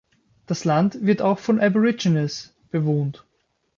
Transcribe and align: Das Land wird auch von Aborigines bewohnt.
Das 0.47 0.65
Land 0.65 1.05
wird 1.05 1.21
auch 1.21 1.37
von 1.37 1.59
Aborigines 1.59 2.55
bewohnt. 2.71 3.23